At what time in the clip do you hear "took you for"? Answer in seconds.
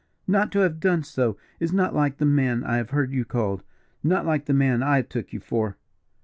5.03-5.77